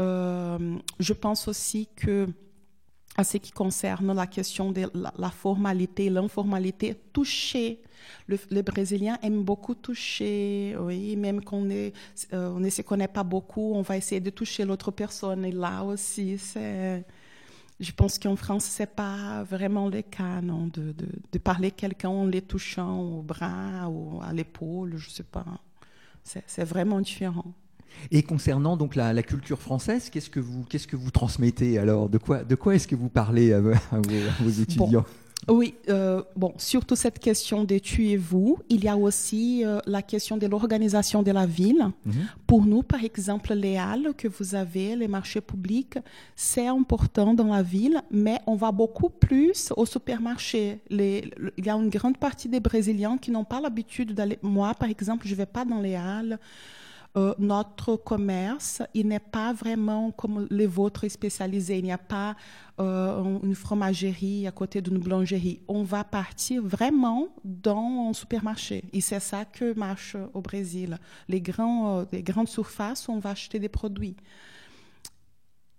Euh, 0.01 0.77
je 0.99 1.13
pense 1.13 1.47
aussi 1.47 1.87
que 1.95 2.27
à 3.19 3.23
ce 3.25 3.37
qui 3.37 3.51
concerne 3.51 4.13
la 4.13 4.27
question 4.27 4.71
de 4.71 4.89
la, 4.93 5.13
la 5.17 5.29
formalité, 5.29 6.09
l'informalité, 6.09 6.95
toucher. 7.11 7.81
Le, 8.27 8.39
les 8.49 8.63
Brésiliens 8.63 9.17
aiment 9.21 9.43
beaucoup 9.43 9.75
toucher, 9.75 10.75
oui, 10.79 11.17
même 11.17 11.43
qu'on 11.43 11.69
euh, 11.69 11.91
on 12.31 12.59
ne 12.61 12.69
se 12.69 12.81
connaît 12.81 13.09
pas 13.09 13.23
beaucoup, 13.23 13.73
on 13.75 13.81
va 13.81 13.97
essayer 13.97 14.21
de 14.21 14.29
toucher 14.29 14.63
l'autre 14.63 14.91
personne. 14.91 15.43
Et 15.43 15.51
là 15.51 15.83
aussi, 15.83 16.37
je 16.37 17.91
pense 17.91 18.17
qu'en 18.17 18.37
France, 18.37 18.63
c'est 18.63 18.95
pas 18.95 19.43
vraiment 19.43 19.89
le 19.89 20.01
cas, 20.01 20.39
non, 20.41 20.67
de, 20.67 20.93
de, 20.93 21.07
de 21.31 21.39
parler 21.39 21.71
quelqu'un 21.71 22.09
en 22.09 22.25
les 22.25 22.41
touchant 22.41 23.01
au 23.01 23.21
bras 23.21 23.89
ou 23.89 24.21
à 24.21 24.31
l'épaule, 24.31 24.95
je 24.95 25.09
sais 25.09 25.23
pas. 25.23 25.45
C'est 26.23 26.63
vraiment 26.63 27.01
différent. 27.01 27.51
Et 28.11 28.23
concernant 28.23 28.77
donc 28.77 28.95
la, 28.95 29.13
la 29.13 29.23
culture 29.23 29.59
française, 29.59 30.09
qu'est-ce 30.09 30.29
que 30.29 30.39
vous 30.39 30.63
qu'est-ce 30.69 30.87
que 30.87 30.95
vous 30.95 31.11
transmettez 31.11 31.77
alors? 31.77 32.09
De 32.09 32.17
quoi 32.17 32.43
de 32.43 32.55
quoi 32.55 32.75
est-ce 32.75 32.87
que 32.87 32.95
vous 32.95 33.09
parlez 33.09 33.53
à, 33.53 33.59
vos, 33.61 33.71
à 33.71 34.61
étudiants 34.61 35.01
bon. 35.01 35.05
Oui, 35.47 35.73
euh, 35.87 36.21
bon, 36.35 36.53
surtout 36.57 36.97
cette 36.97 37.17
question 37.17 37.63
de 37.63 37.77
tu 37.77 38.07
et 38.09 38.17
vous. 38.17 38.59
Il 38.69 38.83
y 38.83 38.89
a 38.89 38.97
aussi 38.97 39.63
euh, 39.63 39.79
la 39.85 40.01
question 40.01 40.35
de 40.37 40.45
l'organisation 40.47 41.23
de 41.23 41.31
la 41.31 41.45
ville. 41.45 41.85
-hmm. 42.05 42.11
Pour 42.45 42.65
nous, 42.65 42.83
par 42.83 43.03
exemple, 43.03 43.53
les 43.53 43.77
halles 43.77 44.13
que 44.17 44.27
vous 44.27 44.53
avez, 44.53 44.95
les 44.97 45.07
marchés 45.07 45.41
publics, 45.41 45.97
c'est 46.35 46.67
important 46.67 47.33
dans 47.33 47.49
la 47.57 47.63
ville, 47.63 47.97
mais 48.11 48.37
on 48.47 48.55
va 48.55 48.71
beaucoup 48.71 49.11
plus 49.27 49.71
au 49.81 49.85
supermarché. 49.85 50.61
Les, 50.89 51.13
il 51.57 51.65
y 51.65 51.69
a 51.69 51.75
une 51.83 51.89
grande 51.97 52.17
partie 52.17 52.49
des 52.49 52.61
Brésiliens 52.69 53.17
qui 53.23 53.31
n'ont 53.31 53.49
pas 53.53 53.61
l'habitude 53.65 54.13
d'aller. 54.17 54.37
Moi, 54.41 54.69
par 54.81 54.89
exemple, 54.95 55.23
je 55.29 55.33
ne 55.35 55.39
vais 55.41 55.51
pas 55.57 55.65
dans 55.71 55.81
les 55.87 55.95
halles. 55.95 56.37
Euh, 57.17 57.33
notre 57.39 57.95
commerce, 57.95 58.83
il 58.93 59.07
n'est 59.07 59.19
pas 59.19 59.51
vraiment 59.51 60.11
comme 60.11 60.47
les 60.51 60.67
vôtres 60.67 61.09
spécialisés. 61.09 61.79
Il 61.79 61.85
n'y 61.85 61.91
a 61.91 61.97
pas 61.97 62.35
euh, 62.79 63.39
une 63.41 63.55
fromagerie 63.55 64.45
à 64.45 64.51
côté 64.51 64.79
d'une 64.79 64.99
boulangerie. 64.99 65.59
On 65.67 65.81
va 65.81 66.03
partir 66.03 66.61
vraiment 66.61 67.29
dans 67.43 68.09
un 68.09 68.13
supermarché. 68.13 68.83
Et 68.93 69.01
c'est 69.01 69.19
ça 69.19 69.43
que 69.45 69.73
marche 69.73 70.15
au 70.33 70.41
Brésil. 70.41 70.99
Les, 71.27 71.41
euh, 71.59 72.05
grandes 72.13 72.47
surfaces, 72.47 73.09
on 73.09 73.17
va 73.17 73.31
acheter 73.31 73.57
des 73.57 73.69
produits. 73.69 74.15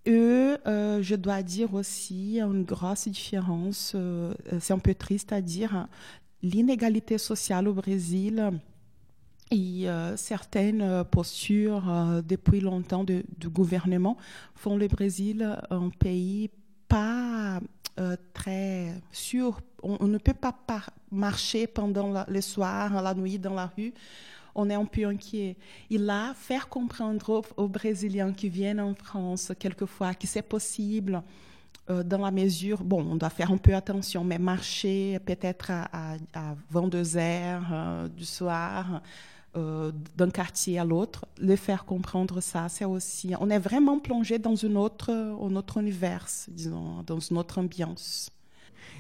Et 0.07 0.57
je 0.67 1.15
dois 1.15 1.43
dire 1.43 1.75
aussi 1.75 2.41
une 2.41 2.65
grosse 2.65 3.07
différence, 3.07 3.95
c'est 4.59 4.73
un 4.73 4.79
peu 4.79 4.95
triste 4.95 5.31
à 5.31 5.43
dire, 5.43 5.87
l'inégalité 6.43 7.19
sociale 7.19 7.69
au 7.69 7.75
Brésil 7.75 8.51
et 9.51 9.89
euh, 9.89 10.17
certaines 10.17 11.05
postures 11.11 11.91
euh, 11.91 12.23
depuis 12.23 12.61
longtemps 12.61 13.05
du 13.05 13.49
gouvernement 13.49 14.17
font 14.55 14.77
le 14.77 14.87
Brésil 14.87 15.59
un 15.71 15.89
pays 15.91 16.51
pas 16.89 17.61
euh, 17.99 18.17
très 18.33 18.95
sûr. 19.13 19.61
On, 19.83 20.07
ne 20.07 20.19
peut 20.19 20.35
pas 20.35 20.55
marcher 21.11 21.67
pendant 21.67 22.25
le 22.27 22.41
soir, 22.41 23.03
la 23.03 23.15
nuit 23.15 23.39
dans 23.39 23.55
la 23.55 23.71
rue. 23.77 23.93
On 24.55 24.69
est 24.71 24.75
un 24.75 24.85
peu 24.85 25.07
inquiet. 25.07 25.57
Et 25.91 25.99
là, 25.99 26.33
faire 26.35 26.69
comprendre 26.69 27.43
aux, 27.57 27.69
Brésiliens 27.69 28.33
qui 28.33 28.49
viennent 28.49 28.81
en 28.81 28.95
France 28.95 29.53
quelquefois 29.59 30.15
que 30.15 30.27
c'est 30.27 30.43
possible 30.43 31.23
euh, 31.89 32.03
dans 32.03 32.19
la 32.19 32.31
mesure, 32.31 32.83
bon, 32.83 33.07
on 33.11 33.17
doit 33.17 33.31
faire 33.31 33.51
un 33.51 33.57
peu 33.57 33.75
attention, 33.75 34.25
mais 34.25 34.39
marcher 34.39 35.19
peut-être 35.25 35.71
à, 35.71 35.89
à, 35.93 36.15
à 36.35 36.55
22 36.71 37.17
heures 37.17 37.69
euh, 37.73 38.09
du 38.09 38.25
soir, 38.25 39.03
euh, 39.57 39.93
d'un 40.17 40.31
quartier 40.31 40.79
à 40.79 40.85
l'autre, 40.85 41.27
les 41.39 41.57
faire 41.57 41.85
comprendre 41.85 42.41
ça, 42.41 42.69
c'est 42.69 42.85
aussi. 42.85 43.33
On 43.41 43.51
est 43.51 43.59
vraiment 43.59 43.99
plongé 43.99 44.39
dans 44.39 44.55
une 44.55 44.77
autre, 44.77 45.11
un 45.11 45.57
autre 45.57 45.79
univers, 45.79 46.27
disons, 46.49 47.03
dans 47.07 47.19
une 47.19 47.39
autre 47.39 47.59
ambiance. 47.59 48.31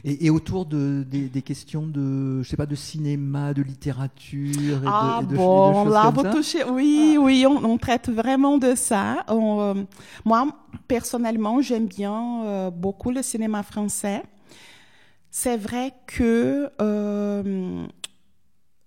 Et, 0.04 0.26
et 0.26 0.30
autour 0.30 0.66
de, 0.66 1.04
des, 1.08 1.28
des, 1.28 1.42
questions 1.42 1.86
de, 1.86 2.42
je 2.42 2.48
sais 2.48 2.56
pas, 2.56 2.66
de 2.66 2.74
cinéma, 2.74 3.52
de 3.52 3.62
littérature. 3.62 4.82
Et 4.82 4.86
ah 4.86 5.20
de, 5.20 5.26
et 5.26 5.28
de, 5.32 5.36
bon, 5.36 5.82
et 5.82 5.86
de 5.86 5.92
là, 5.92 6.10
vous 6.10 6.22
touchez. 6.22 6.64
Oui, 6.64 7.16
ah. 7.16 7.20
oui, 7.20 7.46
on, 7.46 7.64
on, 7.64 7.78
traite 7.78 8.08
vraiment 8.08 8.58
de 8.58 8.74
ça. 8.74 9.24
On, 9.28 9.60
euh, 9.60 9.74
moi, 10.24 10.48
personnellement, 10.88 11.60
j'aime 11.60 11.86
bien 11.86 12.44
euh, 12.44 12.70
beaucoup 12.70 13.10
le 13.10 13.22
cinéma 13.22 13.62
français. 13.62 14.22
C'est 15.30 15.56
vrai 15.56 15.92
que 16.06 16.70
euh, 16.80 17.86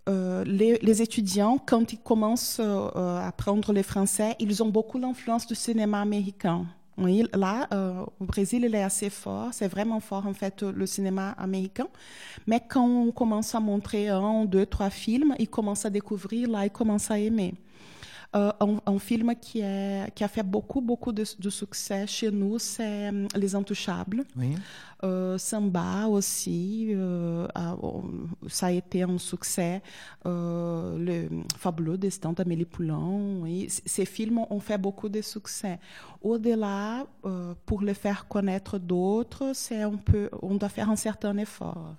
euh, 0.10 0.44
les, 0.44 1.02
étudiants, 1.02 1.58
quand 1.66 1.94
ils 1.94 2.00
commencent 2.00 2.60
euh, 2.60 2.90
à 2.96 3.28
apprendre 3.28 3.72
le 3.72 3.84
français, 3.84 4.36
ils 4.40 4.62
ont 4.62 4.70
beaucoup 4.70 5.00
l'influence 5.00 5.48
du 5.48 5.56
cinéma 5.56 6.02
américain. 6.02 6.66
Là, 6.98 7.68
euh, 7.74 8.04
au 8.20 8.26
Brésil, 8.26 8.66
il 8.66 8.76
est 8.76 8.84
assez 8.84 9.10
fort. 9.10 9.50
C'est 9.52 9.68
vraiment 9.68 10.00
fort, 10.00 10.28
en 10.28 10.34
fait, 10.34 10.62
le 10.62 10.86
cinéma 10.86 11.32
américain. 11.32 11.88
Mais 12.46 12.62
quand 12.68 12.86
on 12.86 13.12
commence 13.12 13.56
à 13.56 13.60
montrer 13.60 14.10
un, 14.10 14.46
deux, 14.46 14.66
trois 14.66 14.90
films, 14.90 15.36
ils 15.40 15.50
commencent 15.50 15.86
à 15.86 15.90
découvrir, 15.90 16.50
là, 16.50 16.66
ils 16.66 16.72
commencent 16.72 17.10
à 17.10 17.18
aimer. 17.18 17.56
Euh, 18.36 18.52
un, 18.86 19.00
film 19.00 19.34
qui, 19.40 19.62
a 19.62 20.28
fait 20.28 20.44
beaucoup, 20.44 20.82
beaucoup 20.82 21.12
de, 21.12 21.24
de 21.40 21.50
succès 21.50 22.08
chez 22.08 22.32
nous, 22.32 22.58
c'est 22.58 23.10
hum, 23.10 23.28
Les 23.36 23.54
Intouchables. 23.54 24.24
Oui. 24.36 24.56
Euh, 25.04 25.38
Samba 25.38 26.08
aussi, 26.08 26.92
euh, 26.92 27.46
a, 27.54 27.76
ça 28.48 28.68
a 28.68 28.72
été 28.72 29.04
un 29.04 29.18
succès. 29.18 29.82
Euh, 30.26 30.98
le 30.98 31.44
Fabuleux 31.58 31.98
Destin 31.98 32.32
d'Amélie 32.32 32.66
Poulain. 32.66 33.40
Oui. 33.42 33.68
Ces 33.70 34.06
films 34.06 34.40
ont 34.50 34.60
fait 34.60 34.78
beaucoup 34.78 35.10
de 35.10 35.22
succès. 35.22 35.80
Au-delà, 36.22 37.06
pour 37.66 37.82
les 37.82 37.94
faire 37.94 38.28
connaître 38.28 38.78
d'autres, 38.78 39.52
c'est 39.54 39.82
un 39.82 39.98
peu, 39.98 40.30
on 40.42 40.56
doit 40.56 40.70
faire 40.70 40.90
un 40.90 40.96
certain 40.96 41.38
effort. 41.38 41.96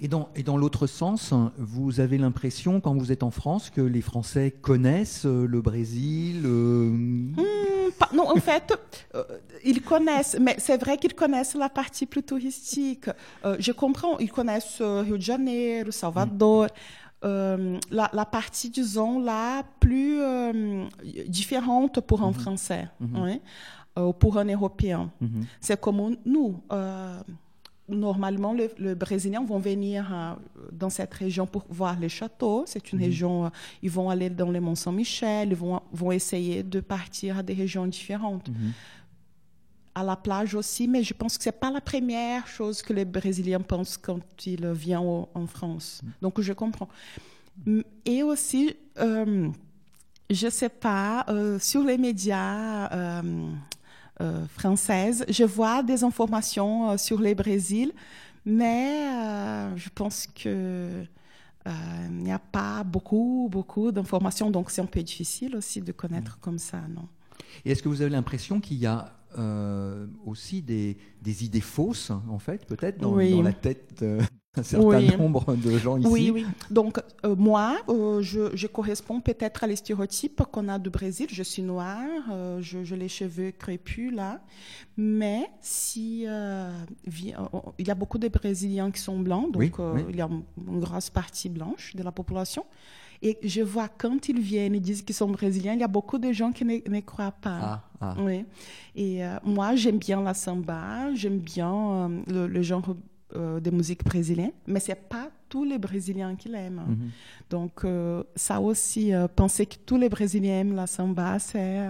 Et 0.00 0.08
dans, 0.08 0.28
et 0.34 0.42
dans 0.42 0.56
l'autre 0.56 0.86
sens, 0.86 1.32
vous 1.58 2.00
avez 2.00 2.18
l'impression, 2.18 2.80
quand 2.80 2.94
vous 2.94 3.12
êtes 3.12 3.22
en 3.22 3.30
France, 3.30 3.70
que 3.70 3.80
les 3.80 4.00
Français 4.00 4.50
connaissent 4.50 5.24
le 5.24 5.60
Brésil 5.60 6.42
euh... 6.44 6.90
mmh, 6.90 7.36
pas, 7.98 8.08
Non, 8.12 8.30
en 8.30 8.40
fait, 8.40 8.72
euh, 9.14 9.24
ils 9.64 9.82
connaissent, 9.82 10.36
mais 10.40 10.56
c'est 10.58 10.78
vrai 10.78 10.96
qu'ils 10.96 11.14
connaissent 11.14 11.54
la 11.54 11.68
partie 11.68 12.06
plus 12.06 12.22
touristique. 12.22 13.08
Euh, 13.44 13.56
je 13.58 13.72
comprends, 13.72 14.18
ils 14.18 14.30
connaissent 14.30 14.80
Rio 14.80 15.16
de 15.16 15.22
Janeiro, 15.22 15.90
Salvador. 15.90 16.64
Mmh. 16.64 17.06
Euh, 17.24 17.78
la, 17.90 18.10
la, 18.12 18.24
partie, 18.26 18.70
disons, 18.70 19.18
là, 19.18 19.62
plus 19.80 20.20
euh, 20.20 20.86
différente 21.26 22.00
pour 22.00 22.22
un 22.22 22.30
mmh. 22.30 22.34
Français, 22.34 22.88
mmh. 23.00 23.22
Oui, 23.22 23.40
ou 23.96 24.12
pour 24.12 24.38
un 24.38 24.44
Européen. 24.44 25.10
C'est 25.60 25.80
comme 25.80 26.16
nous 26.24 26.60
normalement, 27.88 28.52
les, 28.52 28.70
les, 28.78 28.94
Brésiliens 28.94 29.44
vont 29.44 29.58
venir 29.58 30.12
euh, 30.12 30.34
dans 30.72 30.90
cette 30.90 31.14
région 31.14 31.46
pour 31.46 31.64
voir 31.68 31.98
les 31.98 32.08
châteaux. 32.08 32.64
C'est 32.66 32.92
une 32.92 32.98
mmh. 32.98 33.02
région, 33.02 33.44
euh, 33.46 33.48
ils 33.82 33.90
vont 33.90 34.10
aller 34.10 34.30
dans 34.30 34.50
le 34.50 34.60
Mont 34.60 34.74
Saint-Michel, 34.74 35.50
ils 35.50 35.56
vont, 35.56 35.80
vont 35.92 36.12
essayer 36.12 36.62
de 36.62 36.80
partir 36.80 37.38
à 37.38 37.42
des 37.42 37.54
régions 37.54 37.86
différentes. 37.86 38.48
Mmh. 38.48 38.54
À 39.94 40.04
la 40.04 40.16
plage 40.16 40.54
aussi, 40.54 40.88
mais 40.88 41.02
je 41.02 41.14
pense 41.14 41.38
que 41.38 41.44
ce 41.44 41.48
n'est 41.48 41.54
pas 41.54 41.70
la 41.70 41.80
première 41.80 42.46
chose 42.46 42.82
que 42.82 42.92
les 42.92 43.06
Brésiliens 43.06 43.60
pensent 43.60 43.96
quand 43.96 44.20
ils 44.44 44.66
viennent 44.66 44.98
au, 44.98 45.28
en 45.34 45.46
France. 45.46 46.02
Mmh. 46.02 46.08
Donc, 46.22 46.40
je 46.40 46.52
comprends. 46.52 46.88
Et 48.04 48.22
aussi, 48.22 48.76
euh, 48.98 49.48
je 50.30 50.46
ne 50.46 50.50
sais 50.50 50.68
pas, 50.68 51.24
euh, 51.28 51.58
sur 51.58 51.82
les 51.82 51.98
médias, 51.98 52.90
euh, 52.92 53.50
euh, 54.20 54.46
française. 54.48 55.24
Je 55.28 55.44
vois 55.44 55.82
des 55.82 56.04
informations 56.04 56.90
euh, 56.90 56.96
sur 56.96 57.20
le 57.20 57.34
Brésil, 57.34 57.92
mais 58.44 59.08
euh, 59.12 59.76
je 59.76 59.88
pense 59.94 60.26
que 60.26 61.04
il 62.08 62.22
n'y 62.22 62.30
a 62.30 62.38
pas 62.38 62.84
beaucoup, 62.84 63.48
beaucoup 63.50 63.90
d'informations, 63.90 64.52
donc 64.52 64.70
c'est 64.70 64.80
un 64.80 64.86
peu 64.86 65.02
difficile 65.02 65.56
aussi 65.56 65.80
de 65.80 65.90
connaître 65.90 66.36
mmh. 66.36 66.40
comme 66.40 66.58
ça, 66.60 66.80
non. 66.94 67.08
Et 67.64 67.72
est-ce 67.72 67.82
que 67.82 67.88
vous 67.88 68.02
avez 68.02 68.10
l'impression 68.10 68.60
qu'il 68.60 68.76
y 68.76 68.86
a 68.86 69.16
euh, 69.38 70.06
aussi 70.24 70.62
des, 70.62 70.96
des, 71.20 71.44
idées 71.44 71.60
fausses, 71.60 72.10
en 72.10 72.38
fait, 72.38 72.64
peut-être, 72.64 72.98
dans, 72.98 73.12
oui. 73.12 73.32
dans, 73.32 73.42
la 73.42 73.52
tête 73.52 73.98
euh, 74.00 74.22
d'un 74.56 74.62
certain 74.62 74.86
oui. 74.86 75.16
nombre 75.16 75.54
de 75.54 75.78
gens 75.78 75.98
ici. 75.98 76.08
Oui, 76.08 76.30
oui. 76.30 76.46
Donc, 76.70 76.98
euh, 77.24 77.36
moi, 77.36 77.76
euh, 77.88 78.22
je, 78.22 78.54
je, 78.56 78.66
corresponds 78.66 79.20
peut-être 79.20 79.64
à 79.64 79.66
les 79.66 79.76
stéréotypes 79.76 80.42
qu'on 80.50 80.68
a 80.68 80.78
du 80.78 80.90
Brésil. 80.90 81.26
Je 81.30 81.42
suis 81.42 81.62
noire, 81.62 82.02
euh, 82.30 82.60
j'ai 82.60 82.96
les 82.96 83.08
cheveux 83.08 83.52
crépus, 83.52 84.12
là. 84.12 84.40
Mais 84.96 85.50
si 85.60 86.22
il 86.22 87.86
y 87.86 87.90
a 87.90 87.94
beaucoup 87.94 88.18
de 88.18 88.28
Brésiliens 88.28 88.90
qui 88.90 89.00
sont 89.00 89.18
blancs, 89.18 89.52
donc 89.52 89.78
oui, 89.78 90.04
il 90.08 90.16
y 90.16 90.20
a 90.20 90.28
une 90.28 90.80
grosse 90.80 91.10
partie 91.10 91.48
blanche 91.48 91.94
de 91.94 92.02
la 92.02 92.12
population. 92.12 92.64
Et 93.22 93.38
je 93.42 93.62
vois 93.62 93.88
quand 93.88 94.28
ils 94.28 94.40
viennent 94.40 94.74
et 94.74 94.80
disent 94.80 95.02
qu'ils 95.02 95.14
sont 95.14 95.28
brésiliens, 95.28 95.74
il 95.74 95.80
y 95.80 95.84
a 95.84 95.88
beaucoup 95.88 96.18
de 96.18 96.32
gens 96.32 96.52
qui 96.52 96.64
ne, 96.64 96.76
ne 96.88 97.00
croient 97.00 97.32
pas. 97.32 97.58
Ah, 97.62 97.82
ah. 98.00 98.14
Oui. 98.18 98.44
Et 98.94 99.24
euh, 99.24 99.36
moi, 99.44 99.74
j'aime 99.74 99.98
bien 99.98 100.22
la 100.22 100.34
samba, 100.34 101.14
j'aime 101.14 101.38
bien 101.38 101.74
euh, 101.74 102.08
le, 102.26 102.46
le, 102.46 102.62
genre 102.62 102.94
euh, 103.34 103.58
de 103.60 103.70
musique 103.70 104.04
brésilienne, 104.04 104.52
mais 104.66 104.78
c'est 104.78 104.94
pas 105.08 105.28
tous 105.48 105.64
les 105.64 105.78
Brésiliens 105.78 106.36
qui 106.36 106.48
l'aiment. 106.48 106.84
-hmm. 106.88 107.50
Donc, 107.50 107.84
euh, 107.84 108.22
ça 108.36 108.60
aussi, 108.60 109.12
euh, 109.12 109.26
penser 109.28 109.66
que 109.66 109.76
tous 109.84 109.96
les 109.96 110.08
Brésiliens 110.08 110.60
aiment 110.60 110.76
la 110.76 110.86
samba, 110.86 111.38
c'est 111.38 111.80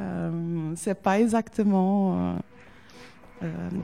c'est 0.77 1.01
pas 1.03 1.21
exactement 1.21 2.39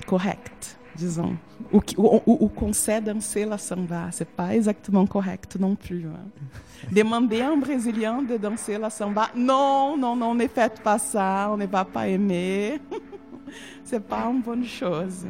correct. 0.07 0.79
disons. 0.97 1.37
Ou, 1.73 1.81
ou, 1.97 2.21
ou, 2.27 2.37
ou 2.41 2.49
qu'on 2.49 2.73
sait 2.73 3.01
danser 3.01 3.45
la 3.45 3.59
samba, 3.59 4.09
c'est 4.13 4.29
pas 4.29 4.55
exactement 4.55 5.07
correct 5.07 5.57
non 5.59 5.75
plus. 5.75 6.05
Hein. 6.07 6.27
Demander 6.93 7.41
à 7.41 7.51
un 7.51 7.57
Brésilien 7.57 8.23
de 8.23 8.37
danser 8.37 8.79
la 8.79 8.91
samba, 8.91 9.29
non, 9.35 9.97
non, 9.97 10.15
non, 10.17 10.35
ne 10.35 10.47
faites 10.49 10.81
pas 10.83 10.99
ça, 10.99 11.49
on 11.53 11.57
ne 11.57 11.67
va 11.67 11.85
pas 11.85 12.09
aimer. 12.09 12.81
c'est 13.85 14.05
pas 14.07 14.25
une 14.31 14.43
bonne 14.43 14.65
chose. 14.65 15.27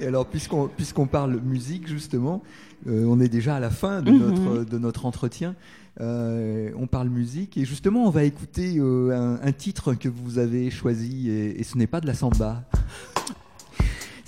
Et 0.00 0.06
alors, 0.06 0.26
puisqu'on 0.26 0.68
puisqu'on 0.68 1.06
parle 1.06 1.40
musique, 1.40 1.86
justement, 1.88 2.42
euh, 2.88 3.04
on 3.08 3.20
est 3.20 3.28
déjà 3.28 3.56
à 3.56 3.60
la 3.60 3.70
fin 3.70 4.02
de, 4.02 4.10
notre, 4.10 4.64
de 4.64 4.78
notre 4.78 5.06
entretien. 5.06 5.54
Euh, 6.00 6.70
on 6.76 6.86
parle 6.86 7.08
musique 7.08 7.56
et 7.56 7.64
justement, 7.64 8.06
on 8.06 8.10
va 8.10 8.24
écouter 8.24 8.76
euh, 8.76 9.38
un, 9.42 9.46
un, 9.46 9.52
titre 9.52 9.94
que 9.94 10.10
vous 10.10 10.38
avez 10.38 10.70
choisi 10.70 11.30
et, 11.30 11.58
et 11.58 11.64
ce 11.64 11.78
n'est 11.78 11.86
pas 11.86 12.02
de 12.02 12.06
la 12.06 12.12
samba. 12.12 12.64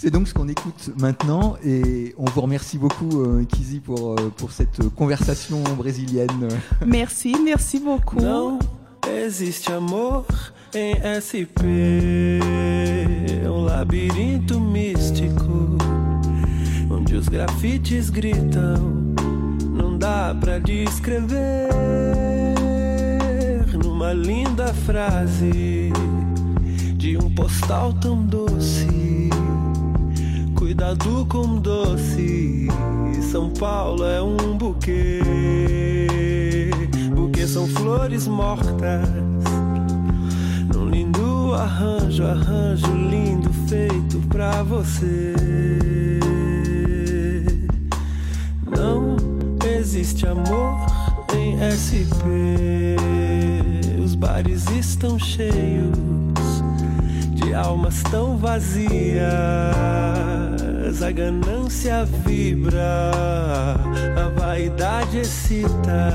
C'est 0.00 0.10
donc 0.10 0.28
ce 0.28 0.32
qu'on 0.32 0.46
écoute 0.46 0.92
maintenant 1.00 1.56
et 1.64 2.14
on 2.18 2.24
vous 2.24 2.40
remercie 2.40 2.78
beaucoup, 2.78 3.20
euh, 3.20 3.44
Kizi, 3.44 3.80
pour, 3.80 4.12
euh, 4.12 4.32
pour 4.36 4.52
cette 4.52 4.88
conversation 4.90 5.60
brésilienne. 5.76 6.48
Merci, 6.86 7.34
merci 7.44 7.80
beaucoup. 7.80 8.20
Não 8.20 8.60
existe 9.26 9.72
amor 9.72 10.24
em 10.72 10.94
SP, 11.02 11.64
um 13.44 13.64
labirinto 13.64 14.60
místico, 14.60 15.47
onde 15.47 15.47
os 17.18 17.28
grafites 17.28 18.10
gritam, 18.10 19.14
não 19.70 19.98
dá 19.98 20.36
pra 20.38 20.58
descrever 20.58 21.68
numa 23.82 24.12
linda 24.12 24.72
frase 24.72 25.92
de 26.96 27.16
um 27.16 27.28
postal 27.34 27.92
tão 27.94 28.24
doce 28.24 29.28
cuidado 30.58 31.24
com 31.30 31.56
doce. 31.56 32.68
São 33.32 33.48
Paulo 33.50 34.04
é 34.04 34.20
um 34.20 34.58
buquê. 34.58 35.20
Buquê 37.14 37.46
são 37.46 37.66
flores 37.68 38.26
mortas. 38.26 39.08
Num 40.74 40.88
lindo 40.90 41.54
arranjo, 41.54 42.24
arranjo 42.24 42.92
lindo 42.92 43.52
feito 43.68 44.18
pra 44.28 44.62
você. 44.62 46.17
Não 48.78 49.16
existe 49.76 50.24
amor 50.24 50.78
em 51.36 51.58
SP. 51.66 52.94
Os 54.00 54.14
bares 54.14 54.70
estão 54.70 55.18
cheios 55.18 55.98
de 57.34 57.52
almas 57.54 58.00
tão 58.04 58.36
vazias. 58.36 59.18
A 61.02 61.10
ganância 61.10 62.04
vibra, 62.24 63.10
a 64.16 64.28
vaidade 64.38 65.18
excita. 65.18 66.14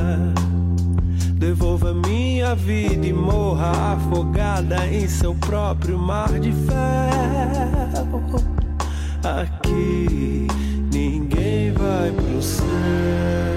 Devolva 1.34 1.94
minha 1.94 2.56
vida 2.56 3.06
e 3.06 3.12
morra 3.12 3.94
afogada 3.94 4.88
em 4.88 5.06
seu 5.10 5.36
próprio 5.36 6.00
mar 6.00 6.40
de 6.40 6.54
ferro. 6.54 8.24
Aqui 9.22 10.48
closer. 12.44 13.53